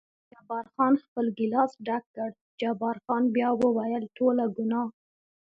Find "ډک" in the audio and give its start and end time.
1.85-2.03